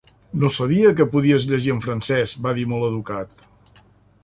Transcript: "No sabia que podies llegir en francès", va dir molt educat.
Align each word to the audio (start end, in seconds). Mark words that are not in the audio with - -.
"No 0.43 0.47
sabia 0.53 0.93
que 0.99 1.07
podies 1.11 1.45
llegir 1.51 1.75
en 1.75 1.83
francès", 1.85 2.35
va 2.47 2.55
dir 2.61 2.67
molt 2.75 2.91
educat. 2.91 3.49